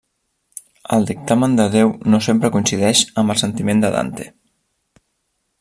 [0.95, 4.31] El dictamen de Déu no sempre coincideix amb el sentiment de Dante.